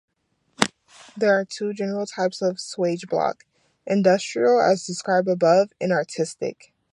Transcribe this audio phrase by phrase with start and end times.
[1.15, 3.45] There are two general types of swage block:
[3.85, 6.73] Industrial, as described above, and Artistic.